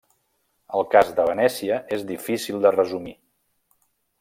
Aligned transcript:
El 0.77 0.85
cas 0.95 1.11
de 1.19 1.25
Venècia 1.27 1.77
és 1.99 2.07
difícil 2.13 2.65
de 2.65 2.73
resumir. 2.79 3.15